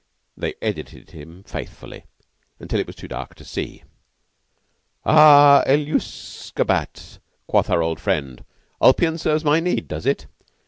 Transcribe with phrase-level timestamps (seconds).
[0.35, 2.05] They edited him faithfully
[2.67, 3.83] till it was too dark to see.
[5.05, 5.63] "'Aha!
[5.67, 8.43] Elucescebat, quoth our friend.'
[8.81, 10.25] Ulpian serves my need, does it?